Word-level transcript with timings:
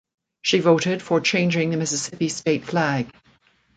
She 0.41 0.57
voted 0.61 0.99
for 1.03 1.21
changing 1.21 1.69
the 1.69 1.77
Mississippi 1.77 2.29
state 2.29 2.65
flag. 2.65 3.11